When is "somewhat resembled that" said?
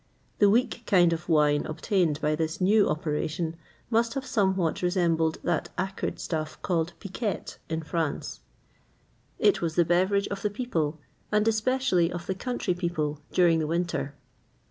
4.25-5.69